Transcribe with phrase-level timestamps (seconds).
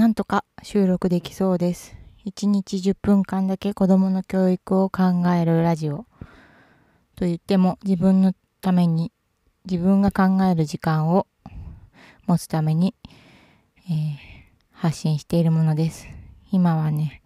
[0.00, 1.94] なんとか収録できそうです。
[2.24, 5.02] 1日10分間だけ子供の教育を考
[5.38, 6.06] えるラジオ。
[7.16, 8.32] と言っても自分の
[8.62, 9.12] ために
[9.70, 11.26] 自分が考える時間を
[12.26, 12.94] 持つために、
[13.90, 14.16] えー、
[14.72, 16.06] 発信しているものです。
[16.50, 17.20] 今はね、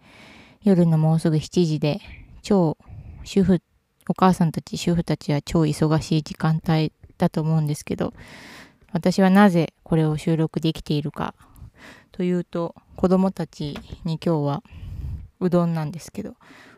[0.61, 2.01] 夜のもうすぐ7時で
[2.41, 2.77] 超
[3.23, 3.61] 主婦、
[4.09, 8.13] お母さんたち主婦たちは超忙しい時間帯だと思うんですけど、
[8.91, 11.35] 私はなぜこれを収録できているか
[12.15, 14.63] というと、子供たちに今日は
[15.41, 16.37] うどんなんですけど、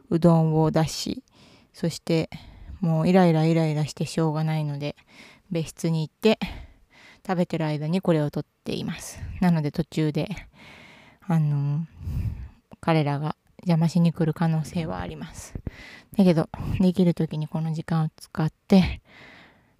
[0.09, 1.23] うどんを出し、
[1.73, 2.31] そして
[2.79, 4.95] もうイライライライラしてしょうがないので、
[5.51, 6.39] 別室に行って
[7.25, 9.19] 食べてる間にこれを撮っています。
[9.39, 10.27] なので途中で、
[11.27, 11.85] あの
[12.81, 15.53] 彼らが邪魔しに来る可能性はあります。
[16.17, 16.49] だけど、
[16.79, 19.01] できる時にこの時間を使って、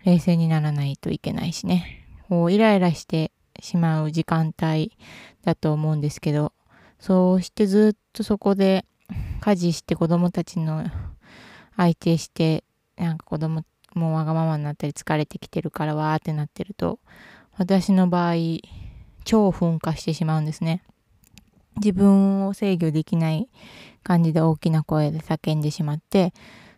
[0.05, 2.05] 冷静にならないといけないしね。
[2.29, 4.91] こうイライラしてしまう時間帯
[5.47, 6.51] だと思うんですけど、
[6.99, 8.85] そうしてずっとそこで
[9.39, 10.83] 家事して子供たちの
[11.77, 12.65] 相手して、
[12.97, 16.99] なんか子供もわがままになったり疲れてきてるからわーってなってると、
[17.57, 18.33] 私の場合、
[19.23, 20.83] 超噴火してしまうんですね。
[21.77, 23.47] 自分を制御できない
[24.03, 26.33] 感じで大きな声で叫んでしまって、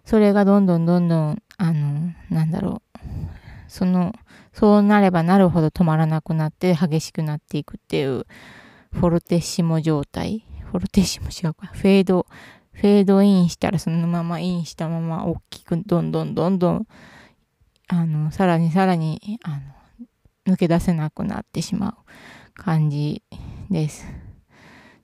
[0.06, 3.00] それがどんどんどんどん、あの、なんだろう、
[3.68, 4.14] その、
[4.60, 8.26] そうなればなるほど止まらなくなって激しくなっていくっていう
[8.92, 10.44] フォルテッシモ状態。
[10.70, 11.68] フォルテッシモ違うか。
[11.68, 12.26] フェード、
[12.74, 16.88] フェードインしたらそのままインしたまま大きくどんどんどんどん、
[17.88, 19.62] あの、さらにさらに、あ
[20.46, 21.96] の、抜け出せなくなってしま
[22.58, 23.24] う感じ
[23.70, 24.06] です。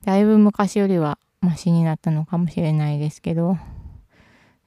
[0.04, 3.58] だいぶ昔よりはマシになったのかもしれないですけど、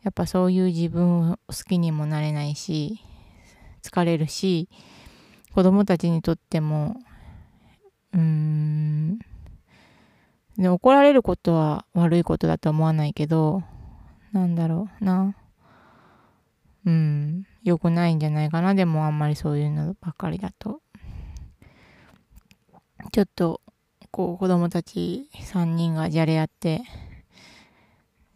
[0.02, 3.02] やっぱそういう自分を好きにもなれないし、
[3.82, 4.68] 疲れるし、
[5.54, 6.96] 子供たちにとっても、
[8.12, 9.18] うーん、
[10.56, 13.62] で怒られることは悪いことだと思わないけど、
[14.32, 15.34] なんだろうな。
[16.84, 18.74] うん、良くないんじゃないかな。
[18.74, 20.80] でもあんまりそういうのばっかりだと。
[23.12, 23.60] ちょっと、
[24.10, 26.82] こう子供たち3人がじゃれ合って、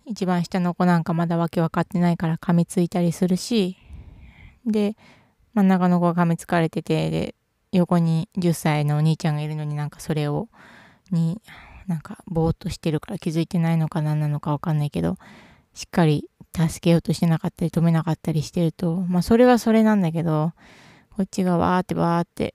[0.06, 3.76] 一番下の子なんかまだわけ分かってないから噛みついたりするし、
[4.66, 4.96] で、
[5.54, 7.34] 真ん中の子が噛みつかれてて、で、
[7.72, 10.48] 横に10歳のお兄ちゃんがいるのになんかそれを、
[11.10, 11.40] に、
[11.86, 15.16] なんかぼーっとしてるから気づいてないのか何なのかわかんないけど、
[15.74, 20.52] しっかり助けようとしてなかったり止めなかったりしてると、まあそれはそれなんだけど、
[21.16, 22.54] こっちがわーってわーって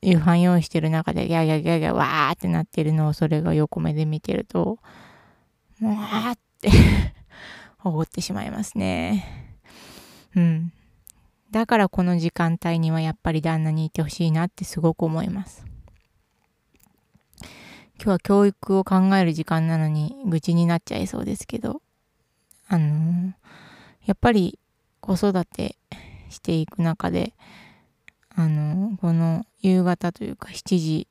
[0.00, 4.78] 夕飯用意してる中でギャギャギャギャわーってなってるのをそれが横目で見てると、
[5.80, 6.70] もうーって
[7.84, 9.58] 怒ってしまいますね。
[10.34, 10.72] うん。
[11.52, 15.66] だからこの時間帯にはやっぱり旦那にいてほしいなってすごく思います。
[17.96, 21.82] 今日は教育を考える時間なのに愚痴になっちゃいそうですけど、
[22.68, 23.32] あのー、
[24.06, 24.58] やっぱり
[25.00, 25.76] 子育て
[26.30, 27.34] していく中で、
[28.34, 31.06] あのー、この夕方というか7時、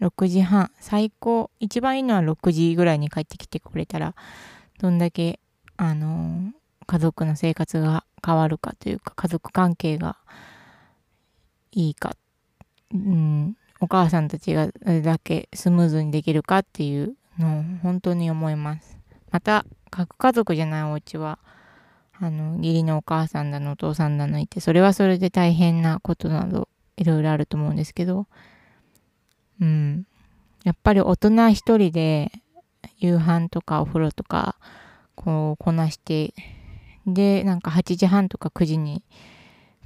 [0.00, 4.14] 6時半、最高、一番いいのは6時ぐらいに帰ってきてくれたら、
[4.78, 5.40] どんだけ、
[5.76, 6.52] あのー、
[6.86, 10.16] 家族の生活が変わるかというか家族関係が
[11.70, 12.16] いいか、
[12.92, 18.98] うん、お母さんたちがどれだけスムーズにできるかっていうのを本当に思います。
[19.30, 21.38] また核家族じゃないお家は
[22.18, 28.26] あの義理のお母さんだのお父さんだのいてそれはそれで大変なことなどいろいろあると思うんですけど。
[29.60, 30.06] うん。
[30.64, 32.32] やっぱり大人一人で
[32.98, 34.56] 夕飯とかお風呂とか
[35.14, 36.34] こうこなして
[37.06, 39.02] で、なんか8時半とか9時に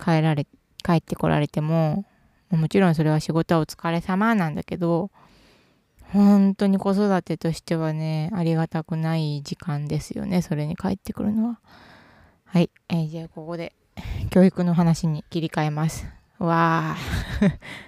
[0.03, 0.47] 帰られ、
[0.83, 2.05] 帰ってこられても、
[2.51, 5.11] もちろんそれは仕事はお疲れ様なんだけど、
[6.13, 11.61] 本当に子育てとしてはね、ありがたくない時間ですよね、それに帰ってくるのは。
[12.45, 13.73] はい、えー、じゃあここで
[14.31, 16.07] 教育の話に切り替えます。
[16.39, 16.97] わあ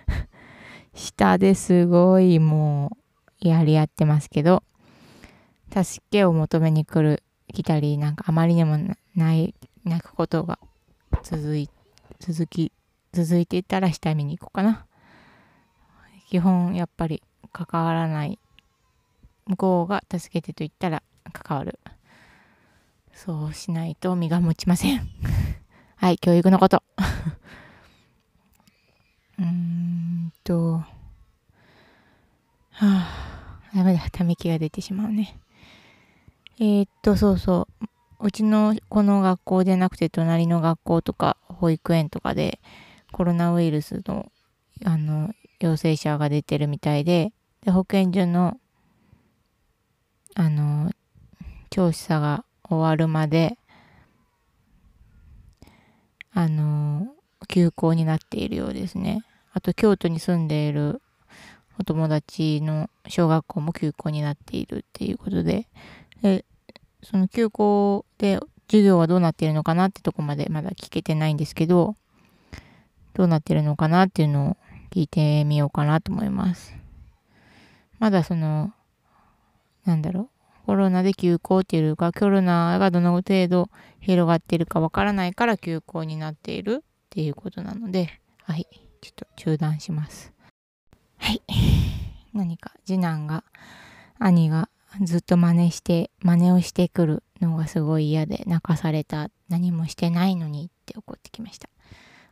[0.95, 2.97] 下ですごいも
[3.43, 4.63] うやり合ってますけど、
[5.73, 8.79] 助けを求めに来る、来たり、なんかあまりにも
[9.15, 9.55] 泣
[9.85, 10.59] 泣くことが
[11.23, 11.69] 続い
[12.19, 12.73] 続き
[13.13, 14.87] 続いていたら下見に行こうかな。
[16.29, 17.23] 基本やっぱり
[17.53, 18.39] 関わらない
[19.47, 21.03] 向こうが助けてと言ったら
[21.33, 21.79] 関わる。
[23.13, 25.07] そうしないと身が持ちません。
[25.97, 26.83] はい教育のこと。
[29.39, 30.79] うーんと。
[30.79, 30.87] は
[32.81, 34.01] あダメだ。
[34.11, 35.39] ため息が出てしまうね。
[36.59, 37.87] えー、っとそうそう
[38.27, 42.61] うちのこの学校でなくて隣の学校とか保育園とかで
[43.11, 44.31] コロナウイルスの
[44.85, 47.33] あの陽性者が出てるみたいで
[47.63, 48.59] で、保健所の、
[50.35, 50.91] あの、
[51.71, 53.57] 調査が終わるまで、
[56.33, 57.07] あの、
[57.49, 59.25] 休校になっているようですね。
[59.53, 61.01] あと、京都に住んでいる
[61.79, 65.69] お友達の小学校も休校になっているっていうことで、
[66.23, 66.45] で
[67.03, 68.39] その休校で
[68.69, 71.97] 授業はどうなってるのかなってとこまでまだ聞けてないんですけど、
[73.15, 74.57] どうなってるのかなっていうのを
[74.91, 76.75] 聞いてみようかなと思います。
[77.99, 78.73] まだその、
[79.85, 80.31] なんだろ
[80.65, 83.69] う、コロナで休校っていうか、コロナがどの程度
[84.01, 88.67] 広がってるかわからないから休校になっているっていうことなので、はい、
[89.01, 90.33] ちょっと中断します。
[91.19, 91.43] はい。
[92.33, 93.45] 何か次男が、
[94.19, 99.31] 兄がずっと真似して、真似をしてくるのがすごい嫌で泣かされた。
[99.49, 101.69] 何もしてないのにって怒ってきました。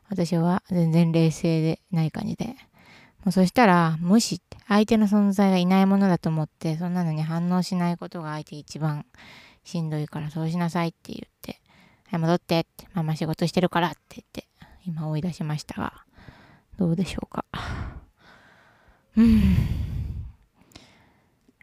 [0.08, 2.56] 私は全然冷静でない感じで。
[3.24, 9.04] もうそしたら、無視って、相手の存在がいないものだと思って、そんなのに反応しないことが相手一番
[9.64, 11.60] しんどいからそうしなさいって言って、
[12.08, 14.46] はい、戻ってって、ママ仕事してるからって言って、
[14.86, 16.04] 今追い出しましたが、
[16.78, 17.44] どうでしょうか。
[19.16, 20.00] うん。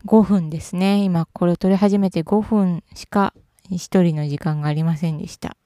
[0.08, 1.04] 5分ですね。
[1.04, 3.34] 今これを撮り始めて5分しか
[3.70, 5.58] 一人の時間がありませんでした。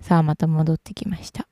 [0.00, 1.48] さあまた戻ってきました。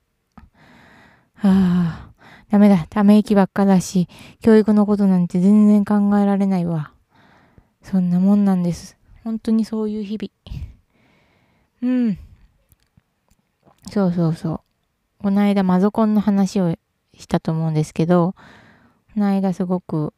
[1.35, 2.11] はあ、
[2.51, 2.87] ダメだ。
[2.89, 4.09] ため息ばっかだし、
[4.41, 6.93] 教育のことなんて全然考えられないわ。
[7.83, 8.97] そんなもんなんです。
[9.25, 10.65] 本当にそういう日々。
[11.83, 12.19] うん。
[13.91, 14.61] そうそうそう。
[15.19, 16.77] この間マゾコンの話を
[17.19, 18.37] したと思うんですけど、
[19.15, 20.15] この間すごく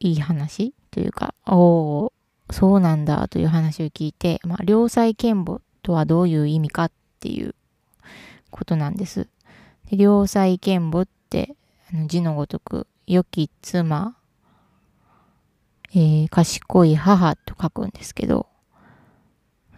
[0.00, 2.12] いい話というか、おお、
[2.50, 6.90] そうなんだという話を聞いて、まあ、良妻賢母とはどういう意味かっ
[7.20, 7.54] ていう
[8.50, 9.28] ことなんです。
[9.90, 11.54] で良妻賢母って
[11.92, 14.16] あの字のごとく、良き妻、
[15.90, 18.46] えー、賢い母と書くんですけど、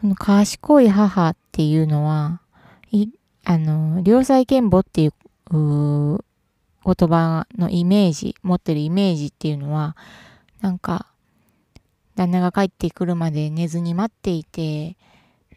[0.01, 2.43] その賢い母っていうのは、
[2.93, 3.09] い
[3.45, 5.13] あの、良妻賢母っていう
[5.51, 6.21] 言
[6.85, 9.97] 葉のイメージ、持ってるイメージっていうのは、
[10.61, 11.07] なんか、
[12.15, 14.97] 旦那が帰ってくるまで寝ずに待っていて、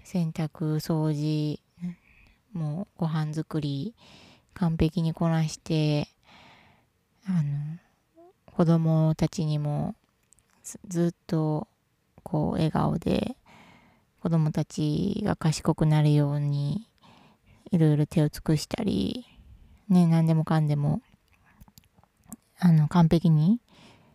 [0.03, 1.59] 洗濯、掃除、
[2.53, 3.95] もうご飯作り、
[4.53, 6.07] 完璧にこなして、
[7.25, 7.79] あの、
[8.45, 9.95] 子供たちにも
[10.87, 11.67] ずっと
[12.23, 13.35] こう笑顔で
[14.21, 16.87] 子供たちが賢くなるように
[17.71, 19.25] いろいろ手を尽くしたり、
[19.89, 21.01] ね、何でもかんでも
[22.63, 23.59] あの、完璧に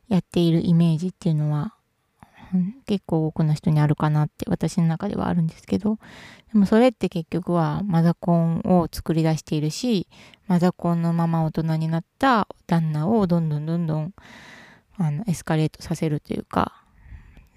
[0.08, 1.74] やっているイメージっていうのは、
[2.86, 5.98] 結構多くの人にあるかなって私の中ではあるんですけど、
[6.52, 10.06] でもそれって結局はマザコンを作り出しているし、
[10.46, 14.14] マザコンのまま大人になった旦那をどんどんどんどん
[14.96, 16.84] あのエスカレートさせるというか、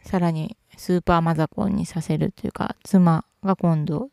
[0.04, 4.10] さらにスーパーマザコンにさせるというか、妻が今度、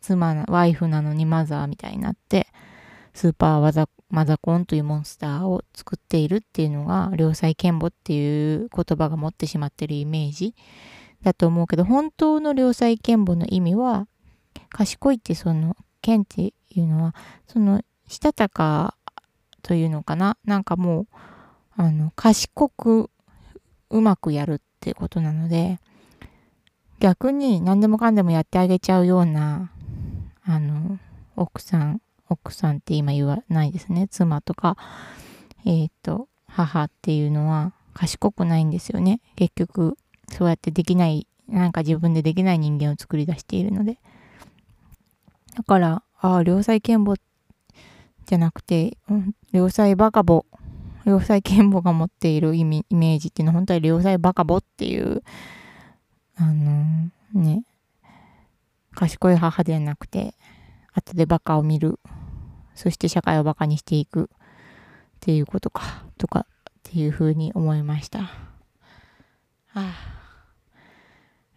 [0.00, 2.46] 妻、ワイフなのにマザーみたいになって、
[3.14, 10.54] スーパーワザマザコンというモンスターを作っているっていうのが、良妻賢母っていう言葉が持ってしまってるイメージ。
[11.22, 14.08] だと思うけど、本当の良妻賢母の意味は、
[14.70, 17.14] 賢いってその、賢っていうのは、
[17.46, 18.96] その、したたか
[19.62, 20.36] というのかな？
[20.44, 21.06] なんかもう、
[21.76, 23.10] あの、賢く
[23.90, 25.78] うまくやるってことなので、
[26.98, 29.70] 逆に何でもかんでもやってあげちゃうような、
[30.42, 30.98] あの、
[31.36, 34.08] 奥さん奥さんって今言わないですね。
[34.08, 34.76] 妻とか、
[35.66, 39.20] えっ、ー、と、母っていうのは賢くないんですよね。
[39.36, 43.98] 結局、そうやってできない、なんか自分でできない人間を作り出しているので。
[45.56, 47.16] だから、ああ、良妻賢母
[48.26, 50.46] じゃなくて、うん、良妻バカボ、
[51.04, 55.22] 良妻賢母が持っている、イメージっていうのは本当は良妻バカボっていう、
[56.36, 57.64] あのー、ね、
[58.94, 60.34] 賢い母ではなくて、
[60.92, 61.98] 後でバカを見る
[62.80, 64.26] そして社会をバカにしていくっ
[65.20, 68.20] ていうことか、とかっていうふうに思いました。
[68.20, 68.30] は
[69.74, 69.92] あ、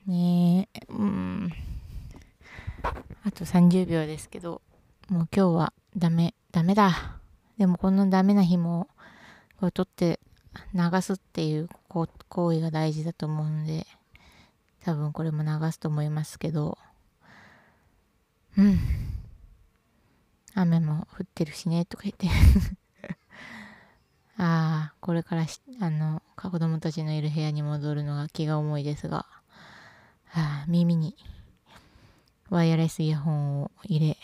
[0.05, 1.49] ねえ、うん。
[3.23, 4.61] あと30秒ですけど、
[5.07, 7.15] もう今日はダメ、ダメだ。
[7.57, 8.89] でもこのダメな日も、
[9.61, 10.19] これ取って
[10.73, 12.05] 流すっていう行
[12.51, 13.87] 為が大事だと思うので、
[14.83, 16.77] 多分これも流すと思いますけど、
[18.57, 19.02] うん。
[20.55, 22.27] 雨も降ってるしね、とか言って
[24.37, 25.45] ああ、これから
[25.79, 29.25] あの、子供たちのいる部屋に戻るのが気が重いですが、
[30.33, 31.15] あ耳に
[32.49, 34.17] ワイヤレスイヤホンを入れ、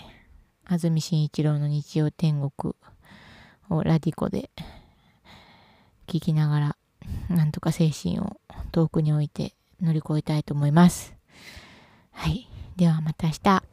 [0.66, 2.76] 安住紳一郎の日曜天国
[3.70, 4.50] をラディコで
[6.08, 6.78] 聞きながら
[7.30, 8.40] なんとか精神を
[8.72, 11.14] 遠くに置いて乗り越えたいと思います。
[12.12, 12.48] はい。
[12.76, 13.64] ではまた明日。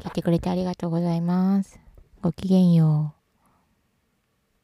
[0.00, 1.85] 聞いてくれてありがとうございます。
[2.26, 3.25] ごきげんよう。